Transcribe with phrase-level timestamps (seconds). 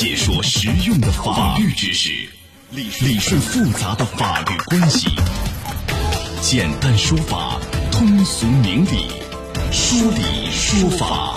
[0.00, 2.10] 解说实用的法律知识，
[2.70, 5.10] 理理顺复杂的法律关系，
[6.40, 7.60] 简单说法，
[7.92, 9.08] 通俗明理，
[9.70, 11.36] 说理说法。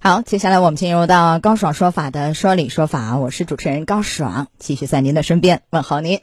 [0.00, 6.20] 好，接下来我们进入到高爽说法的说理说法，我是主持人高爽，继续在您的身边问候您。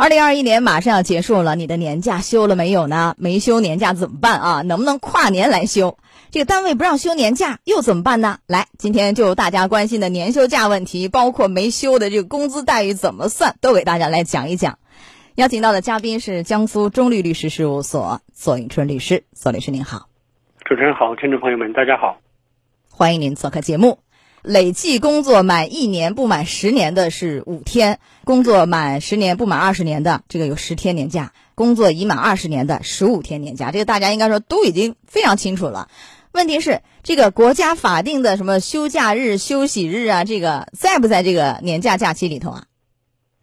[0.00, 3.16] 二零二一年马上要结束了，你的年假休了没有呢？
[3.18, 4.62] 没休年假怎么办啊？
[4.62, 5.98] 能不能跨年来休？
[6.30, 8.38] 这个单位不让休年假又怎么办呢？
[8.46, 14.78] 来，今天就大家关心的年休假问题，包括没休的这个工资待遇怎么算，都给大家来讲一讲。
[15.34, 20.06] 邀请到的嘉宾是江苏中律律师事务所左永春律师，左律师您好。
[20.64, 22.20] 主持人好，听众朋友们大家好，
[22.88, 23.98] 欢迎您做客节目。
[24.48, 35.88] 累计工作满一年不满十年的是五天，工作满十年不满二十年的这个有十天年假，工作已满二十年的十五天年假，这个大家应该说都已经非常清楚了。
[36.32, 42.64] 问题是这个国家法定的什么休假日、休息日啊，这个在不在这个年假假期里头啊？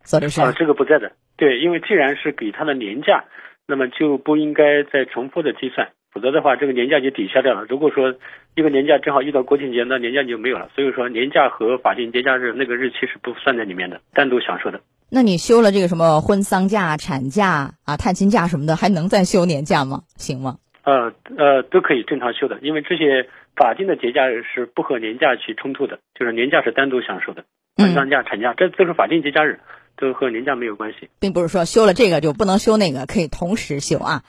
[0.03, 3.25] 索律师啊，这个不在的，对，因为既然是给他的年假，
[3.67, 5.89] 那么就不应该再重复的计算。
[6.15, 7.65] 否则的话，这个年假就抵消掉了。
[7.67, 8.15] 如果说
[8.55, 10.69] 一个年假正好遇到国庆节，那年假就没有了。
[10.73, 14.79] 所以说，年假和法定节假日那个日期是不算在里面的，单独享受的。
[15.09, 20.03] 那你休了这个什么婚丧假、产假啊、探亲假什么的，还能再休年假吗？
[20.15, 20.55] 行吗？
[20.85, 27.43] 呃呃，都可以正常休的，因为这些法定的节假日是不和年假去冲突的，就是年假是单独享受的。
[27.75, 29.59] 婚丧假、产假，这都是法定节假日，
[29.97, 34.23] 都和年假没有关系，并不是说休了这个就不能休那个，可以同时休啊。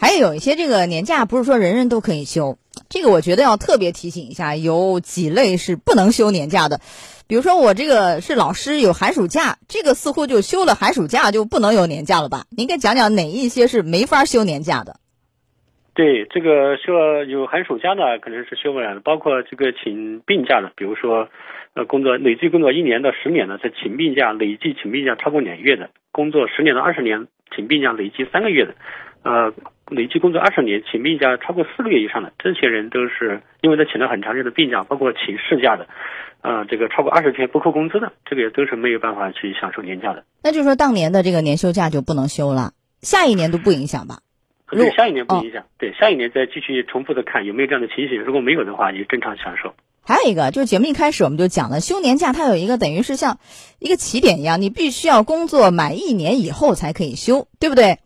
[0.00, 2.56] 还有一些这个年假不是说人人都可以休，
[2.88, 6.80] 这个我觉得要特别提醒一下，有几类是不能休年假的。
[7.28, 12.44] 比如说我这个是老师，有寒暑假，这个似乎就休了寒暑假就不能有年假了吧？
[12.56, 14.96] 您该讲讲哪一些是没法休年假的？
[15.92, 16.94] 对，这个休
[17.28, 21.28] 有寒暑假的，可能是休不了的，包括这个请病假的，比如说
[21.74, 28.74] 呃工作累计工作一年到十年的，在请病假累计请病假超过两月的，工作十年到二十年请病假累计三个月的，
[29.24, 29.52] 呃。
[29.90, 35.88] 累计工作二十年，请病假超过四个月以上的，这些人都是因为他请了很长时间的病假，包括请事假的，
[36.40, 40.24] 啊，这个超过二十天不扣工资的，这个也都是没有办法去享受年假的。
[40.42, 44.20] 那就是说，当年的这个年休假就不能休了，下一年都不影响吧？
[44.70, 45.64] 对，下一年不影响。
[45.78, 49.74] 对，下一年再继续重复的看有没有这样的情形，如果没有的话，也正常享受。
[50.02, 53.38] 还有一个就是节目一开始我们就讲了，休年假它有一个等于是像
[53.80, 57.98] 一个起点一样，你必须要工作满一年以后才可以休，对不对？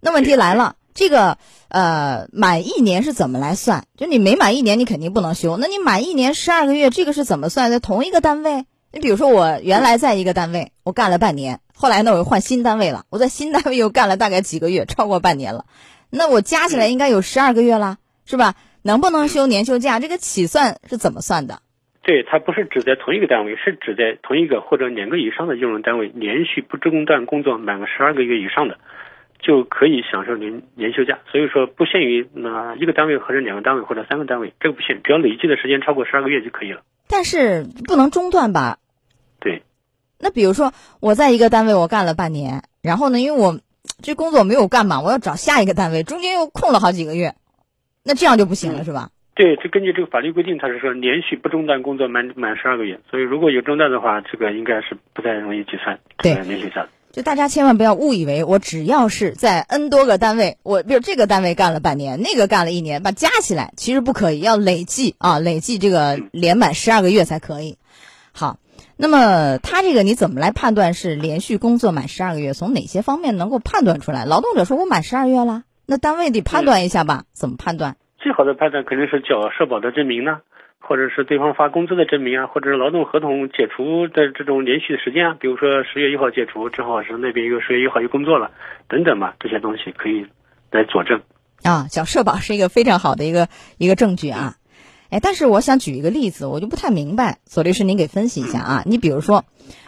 [0.00, 0.76] 那问题来了。
[0.94, 1.38] 这个
[1.68, 3.84] 呃，满一年是怎么来算？
[3.96, 5.56] 就你没满一年，你肯定不能休。
[5.56, 7.70] 那你满一年十二个月，这个是怎么算？
[7.70, 8.64] 在同一个单位？
[8.92, 13.04] 你比如说，我原来在一个单位，我干了半年，后来呢，我又换新单位了。
[13.10, 15.64] 我在新单位又干了大概几个月，超过半年了。
[16.10, 18.54] 那我加起来应该有十二个月了，是吧？
[18.82, 19.98] 能不能休年休假？
[19.98, 21.60] 这个起算是怎么算的？
[22.02, 28.78] 对，它不是指在同一个单位，是指在同一个或者两个以上的用人单位连续不中断工作满十二个月以上的。
[29.46, 36.80] 就可以享受年年休假，所以说不限于那一个单位或者两个单位或者三个单位，这个不限，只要累计的时间超过十二个月就可以了。
[37.06, 38.78] 但是不能中断吧？
[39.38, 39.62] 对。
[40.18, 43.60] 那比如说我在一个单位我干了半年，然后呢，因为我
[44.02, 47.34] 这工作没有干嘛，我要找下一个单位，中间又空了好几个月，
[48.02, 49.10] 那这样就不行了，是吧？
[49.34, 56.86] 对，就根据这个法律规定，它是说连续不中断工作满满十二个月，所以如果有中断的话，这个应该是不太容易计算对年休假。
[57.14, 67.78] 就大家千万不要误以为我只要是在 N 多个单位，我比如这个单位干了半年，那个干了一年，把加起来其实不可以，要累计啊，累计这个连满十二个月才可以。
[68.32, 68.58] 好，
[68.96, 72.52] 那么他这个你怎么来判断是连续工作满十二个月？
[72.52, 74.24] 从哪些方面能够判断出来？
[74.24, 77.26] 劳动者说我满十二月了，那单位得判断一下吧？
[77.32, 77.94] 怎么判断？
[78.18, 80.38] 最好的判断肯定是缴社保的证明呢。
[80.86, 88.50] 或者是对方发工资的证明啊，或者是劳动合同解除的这种连续的时间啊，比如说十月一号解除，正好是那边又十月一号又工作了，
[88.88, 90.26] 等等嘛，这些东西可以
[90.70, 91.22] 来佐证。
[91.62, 94.56] 啊，缴社保是一个非常好的一个一个证据啊。
[95.10, 98.82] 哎，但是我想举一个例子，我就不太明白，左律师您给分析一下啊。
[98.84, 99.44] 你比如说，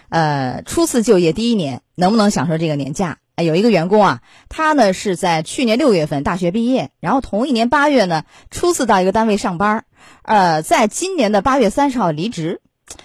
[0.08, 3.18] 呃，初次就业第一年能不能享受这个年假？
[3.34, 9.84] 哎，有一个员工啊，他呢是在去年六月份大学毕业，然后同一年八月呢初次到一个单位上班，
[10.22, 12.60] 呃，在今年的八月三十号离职，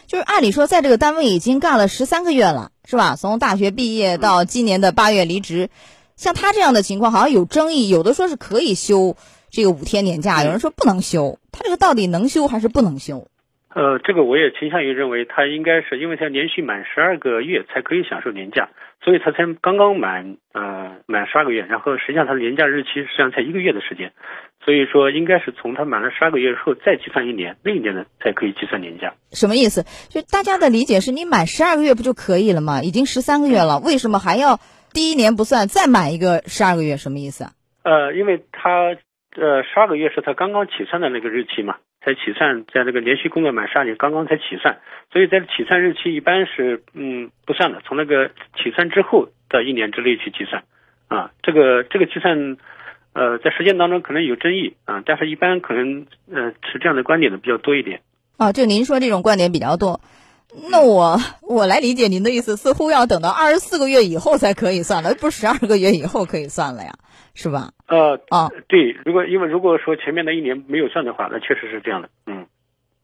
[0.07, 3.15] 就是按理说在这个单位已经干了十三个月了，是吧？
[3.15, 5.69] 从大学毕业到今年的八月离职，
[6.15, 9.15] 像他这样的情况好像有争议，有的说是可以休
[9.49, 13.27] 这个五天年假，有人说不能休，他这个到底能休还是不能休？
[13.73, 18.69] 呃，这个我也倾向于认为，他应该是因为他连续满十二个月才可以享受年假，
[19.03, 24.13] 所以他才刚刚满呃满十二个月，然后实际上他的年假日期实际上才一个月的时间，
[24.63, 29.13] 所以说应该是从他满了十二个月之后再计算一年，那一年呢才可以计算年假。
[29.31, 29.83] 什么意思？
[30.09, 32.81] 就大家的理解是你满十二个月不就可以了吗？
[32.83, 34.59] 已经十三个月了，为什么还要
[34.93, 36.97] 第一年不算再满一个十二个月？
[36.97, 37.51] 什么意思啊？
[37.83, 38.95] 呃，因为他
[39.35, 41.77] 呃十二个月是他刚刚起算的那个日期嘛。
[42.03, 44.79] 才起算，在这个连续工作满十二年，刚刚才起算，
[45.13, 50.63] 所以在起算日期一般是嗯不算的，从那个起算之后的一年之内去计算，
[51.07, 52.57] 啊，这个这个计算，
[53.13, 58.01] 呃，在实践当中可能有争议啊，但是一般可能呃持这样的观点的比较多一点。
[58.37, 60.01] 啊，就您说这种观点比较多，
[60.69, 66.93] 那我我来理解您的意思，似乎要等到二十四个月以后才可以算了，不是十二个月以后可以算了呀？
[67.33, 67.71] 是吧？
[67.87, 72.45] 呃啊，对，如果因为如果说前面的一年没有算的话，那确实是这样的，嗯。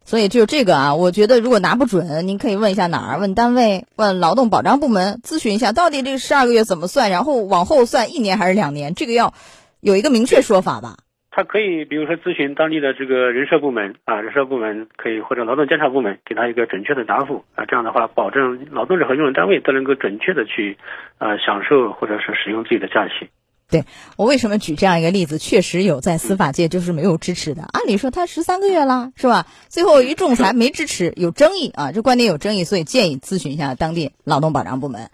[0.04, 3.20] 所以就这个啊，我觉得如果拿不准，您可以问一下哪儿？
[3.20, 7.10] 问单位，问劳动保障部门咨询一下，到底这个十二个月怎么算？
[7.10, 8.96] 然后往后算一年还是两年？
[8.96, 9.34] 这个要
[9.82, 10.98] 有一个明确说法吧。
[11.38, 20.80] 他可以比如说咨询当地的这个人社部门啊，人社部门可以或者劳动监察部门给他一个准确的答复啊，这样的话保证劳动者和用人单位都能够准确的去
[21.20, 23.30] 呃享受或者是使用自己的假期。
[23.70, 23.84] 对
[24.18, 25.38] 我为什么举这样一个例子？
[25.38, 27.62] 确实有在司法界就是没有支持的。
[27.72, 29.46] 按理说他十三个月了，是吧？
[29.70, 35.12] 最后一仲裁没支持，有争议啊，这观点有争议，所以建议咨询一下当地劳动保障部门。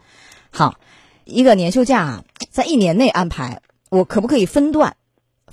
[0.54, 0.76] 好，
[1.26, 3.60] 一个年休假在一年内安排，
[3.92, 4.96] 我可不可以分段，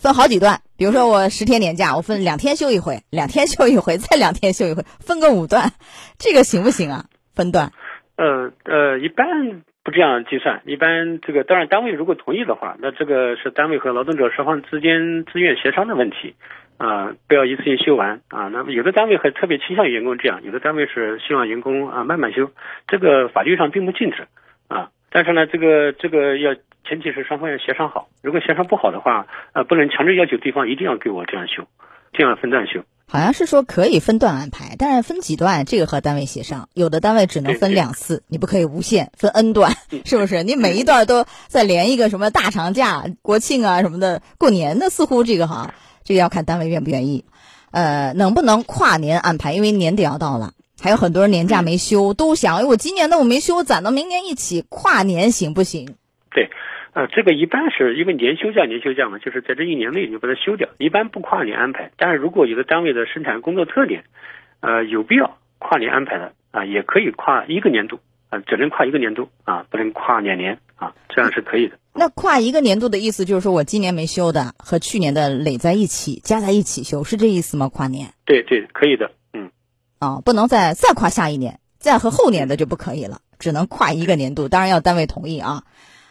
[0.01, 0.61] 分好几段？
[0.79, 5.73] 比如说我十天年假，我分两天休一回，两天休一回， 再两天休一回，分个五段，
[6.19, 7.05] 这个行不行啊？
[7.35, 7.71] 分段？
[8.17, 9.63] 呃呃，一般。
[9.83, 16.35] 不这样计算，一般这个当然单位如果同意的话，那这个是单位和劳动者双方之间自愿协商的问题，
[16.77, 18.49] 啊，不要一次性休完啊。
[18.49, 22.51] 那么有的单位还特别倾向于员工这样，有的单位是希望员工啊慢慢休，
[22.89, 24.29] 这个法律上并不禁止
[24.69, 24.91] 啊。
[25.11, 26.55] 但是呢，这个这个要
[26.89, 31.65] 前提是双方要协商好，如果协商不好的话，呃，不能强制要求对方一定要给我这样休，
[32.13, 32.83] 这样分段休。
[33.07, 36.69] 好像是说可以分段安排，但是分几段这个和单位协商。
[36.75, 39.73] 有的单位只能分两次，你不可以无限分 n 段，
[40.05, 40.45] 是不是？
[40.45, 45.75] 你每一段都再连一个什么大长假、国庆啊什么的，过年的似乎这个哈，
[46.05, 47.25] 这个要看单位愿不愿意。
[47.73, 49.55] 呃，能不能跨年安排？
[49.55, 55.97] 因为年底要到了，还有很多人年假没休，都想，哎，我今年的我没休，攒到明年一起跨年行不行？
[56.31, 56.51] 对。
[56.93, 61.93] 呃，这个一般是因为年休假，年休假嘛，就是在这一年内你把它休掉，一般不跨年安排。
[61.97, 64.03] 但是如果有的单位的生产工作特点，
[64.59, 71.79] 呃，有必要跨年安排的啊，也可以跨一个年度啊，只能跨一个年度啊，不能跨两年啊，这样是可以的。
[71.95, 77.69] 那跨一个年度的意思就是说我今年没休的和去年的累在一起，加在一起休，是这意思吗？
[77.69, 78.15] 跨年？
[78.25, 79.53] 对对，可以的，嗯。
[80.01, 85.63] 啊，不能再再跨下一年，再和后年的就不可以了，只能跨一个年度，当然要单位同意啊。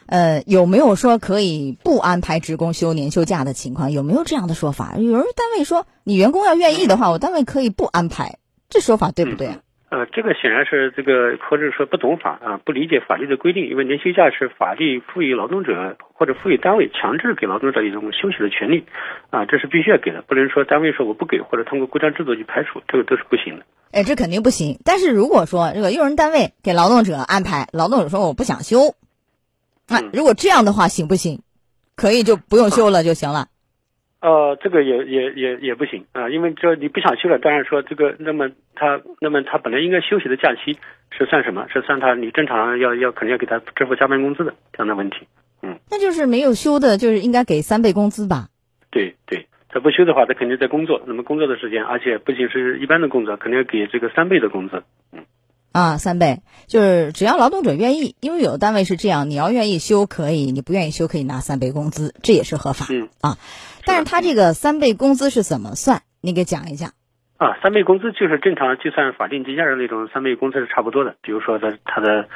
[0.10, 3.92] 呃，有没有说可以不安排职工休年休假的情况？
[3.92, 4.96] 有没有这样的说法？
[4.98, 8.40] 有人单位说，你员工要愿意的话，我单位可以不安排，
[8.70, 9.60] 这说法对不对啊？
[9.92, 13.70] 呃，这个显然是这个，或者说不懂法啊，不理解法律的规定。
[13.70, 18.86] 因为年休假是法律赋予劳动者或者赋予单位强制给劳动者一种休息的权利，
[19.30, 23.66] 啊，这是必须要给的，不能说单位说我不给，或者通过规章制度去排除，这个都是不行的。
[23.92, 24.80] 哎，这肯定不行。
[24.86, 28.96] 但是如果说这个用人单位给劳动者安排，劳动者说我不想休。
[29.90, 31.42] 那如果这样的话行不行？
[31.96, 33.48] 可以就不用休了就行了。
[34.22, 40.78] 呃，这个也也也也不行啊，因为这你不想休了，当然说这个，那么他那么他本来应该休息的假期
[41.10, 41.68] 是算什么？
[41.68, 45.28] 是算他你正常要要肯定要给他支付加班工资的这样的问题。
[45.62, 48.48] 嗯，那就是没有休的，就是应该给三倍工资吧？
[48.92, 54.84] 对对，他不休的话，他肯定在工作，那么工作的时间，而且不仅是一般的工作，肯定要给这个三倍的工资。
[55.12, 55.26] 嗯。
[55.72, 62.88] 啊，三倍就是只要劳动者愿意，因为有的单位是这样，你要愿意休可以，你不愿意休可以拿三倍工资，这也是合法。
[62.90, 63.38] 嗯啊，
[63.86, 66.02] 但是他这个三倍工资是怎么算？
[66.22, 66.92] 你给讲一讲。
[67.38, 71.16] 啊，三倍工资就是正常计算法定节假日那种三倍工资是差不多的。
[71.22, 72.28] 比如说他他的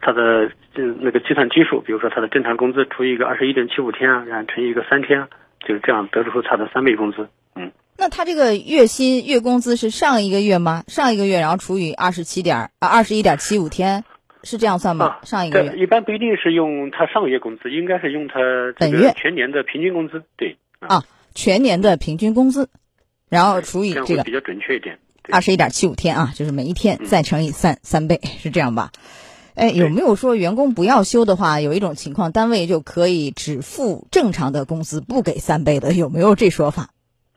[0.00, 5.28] 他的嗯那个计算基数，比如说他的正常工资除以一个二十一点七五天啊，然后乘以一个三天，
[5.66, 7.28] 就是这样得出他的三倍工资。
[7.54, 7.72] 嗯。
[8.00, 10.84] 那他这个月薪月工资是上一个月吗？
[10.88, 14.04] 上一个月然后除以二十七点啊二十一点七五天，
[14.42, 15.18] 是这样算吗？
[15.22, 18.40] 上一个月一般不一定是用他上个月工资，应该是用他
[18.78, 20.22] 本月全年的平均工资。
[20.38, 21.04] 对啊，
[21.34, 22.70] 全年的平均工资，
[23.28, 24.98] 然后除以这个比较准确一点，
[25.30, 28.92] 二十一点七五天啊，就是每一天再乘以三三倍，是这样吧？
[29.54, 35.92] 哎，有没有说员工不要休的话，有一种情况单位就可以只付正常的工资，不给三倍的？
[35.92, 36.88] 有没有这说法？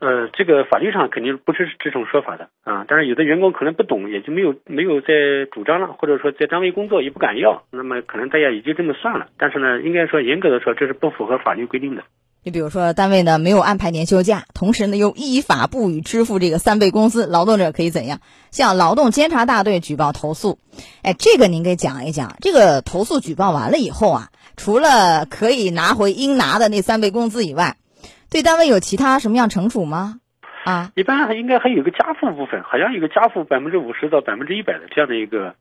[0.04, 2.84] 呃，这个法律上肯定不支持这种说法的啊。
[2.86, 5.08] 但是有的员工可能不懂，也就没有没有在
[5.50, 9.28] 主张了，或者说在单位工作也不敢要，那么可能大家也就这么算了。
[9.38, 12.02] 但是呢，应该说严格的说，这是不符合法律规定的。
[12.46, 18.20] 你比如说，单位呢没有安排年休假，同时呢又依法不予支付这个三倍工资，劳动者可以怎样？
[18.50, 20.58] 向劳动监察大队举报投诉。
[21.02, 22.36] 哎，这个您给讲一讲。
[22.42, 27.76] 这个投诉举报完了以后啊，除了可以拿回应拿的那三倍工资以外，
[28.34, 30.16] 对单位有其他什么样惩处吗？
[30.64, 35.54] 啊，一般还应该还有个加付部分，好像有个加付百分之五十到百分之一百的这样的一个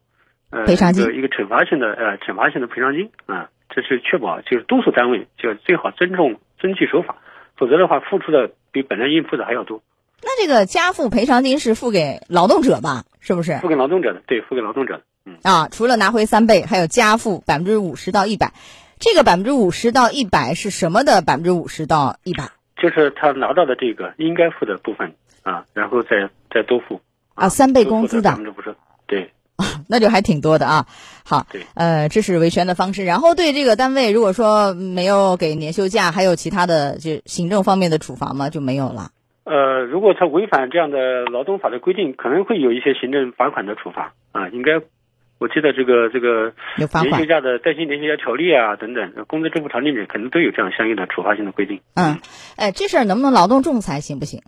[0.50, 7.18] 呃赔偿金一个一个惩罚性的呃惩罚性的赔偿金啊，这是确保就是督促单位就最好尊重遵纪守法，
[7.56, 9.84] 否则的话付出的比本来应付的还要多。
[10.24, 13.04] 那这个加付赔偿金是付给劳动者吧？
[13.20, 13.60] 是不是？
[13.60, 15.38] 付给劳动者的，对，付给劳动者的，嗯。
[15.44, 18.52] 啊，除了拿回三倍，还有加付百分之五十到一百。
[18.98, 22.50] 这个百分之五十到一百是什么的百分之五十到一百？
[22.84, 27.00] 就是他拿到的这个应该付的部分啊，然后再再多付
[27.34, 28.76] 啊，三倍工资的百分之五十，
[29.08, 29.32] 对，
[29.88, 30.86] 那就还挺多的啊。
[31.24, 33.06] 好对，呃，这是维权的方式。
[33.06, 38.50] 然后对这个单位，如果说没有给年休假，还有其他的就行政方面的处罚吗？
[38.50, 39.12] 就没有了。
[39.46, 44.50] 呃，如果他违反这样的劳动法的规定，可能会有一些行政罚款的处罚啊。
[44.50, 44.82] 应该，
[45.40, 46.54] 我记得这个这个
[47.02, 51.82] 年休假的带薪年休假条例啊等等，工资支付条例里面可能都有这样相应的处罚性的规定。
[51.96, 52.20] 嗯，
[52.56, 54.42] 哎，这事儿能不能劳动仲裁行不行？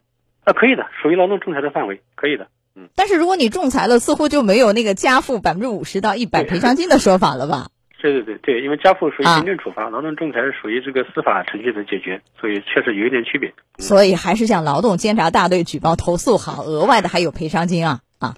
[0.45, 2.47] 啊，可以的，属于劳动仲裁的范围，可以的。
[2.75, 7.67] 嗯，但是如果你仲裁了，似乎就没有那个加付百分之五十到一百赔偿金的说法了吧？
[8.01, 13.51] 对对对对，因为加付属于啊行政处罚，劳动仲裁是属于这个司法程序的解决，所以确实有一点区别。
[13.79, 18.35] 所以还是向劳动监察大队举报投诉好，额外的还有赔偿金啊啊。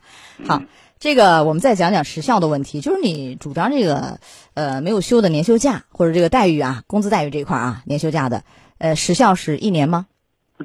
[0.48, 0.62] 好，
[1.00, 4.20] 这个我们再讲讲时效的问题，就是你主张这个
[4.56, 8.44] 呃没有休的年休假或者这个待遇啊，工资待遇这一块啊，年休假的
[8.80, 10.08] 呃时效是一年吗？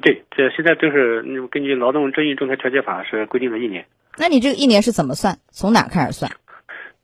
[0.01, 3.85] 对，这现在就是嗯根据《劳动争议仲裁调解法》是规定的一年。
[4.17, 5.37] 那你这个一年是怎么算？
[5.51, 6.31] 从哪儿开始算？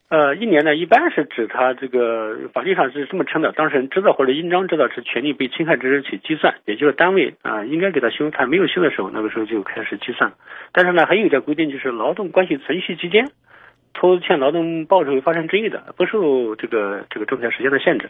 [0.10, 10.34] 呃，一年呢，一般是指他这个法律上是这么称的，当事人知道或者应当知道是权利被侵害之日起计算，也就是单位啊、应该给他休，他没有休的时候，那个时候就开始计算。
[10.72, 13.30] 但是呢，还有一条规定，就是劳动关系存续期间，
[13.94, 18.10] 拖欠劳动报酬发生争议的，不受这个这个仲裁时间的限制。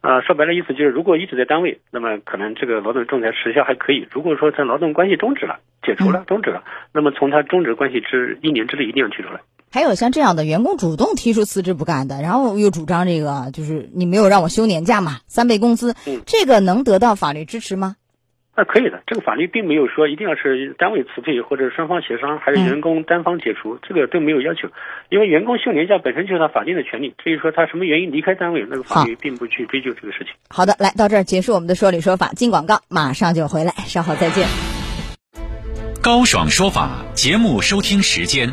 [0.00, 9.40] 啊、说白了意思就是，如果一直在单位，那么可能这个劳动仲裁时效还可以；如果说他劳动关系终止了、解除了、终止了，那么从他终止关系之一年之内一定要提出来。
[9.74, 17.96] 还有像这样的员工主动提出辞职不干的，然后又主张这个就是你没有让我休年假嘛，三倍工资，嗯这个能得到法律支持吗？
[18.56, 24.68] 那可以的，这个法律并没有说一定要是单位辞退或者双方协商，还是员工单方解除，这个都没有要求。
[25.10, 30.28] 因为员工休年假本身就是他法定的权利，至于说他什么原因离开单位，那个法律并不去追究这个事情。
[30.50, 34.46] 好的，来到这儿结束我们的说理说法，进广告，马上就回来，稍后再见。
[36.00, 38.52] 高爽说法节目收听时间：